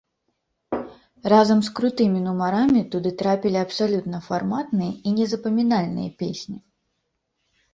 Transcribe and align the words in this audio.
Разам 1.33 1.59
з 1.67 1.73
крутымі 1.79 2.19
нумарамі 2.27 2.81
туды 2.95 3.11
трапілі 3.19 3.57
абсалютна 3.65 4.23
фарматныя 4.29 4.91
і 4.97 5.09
незапамінальныя 5.21 6.09
песні. 6.25 6.57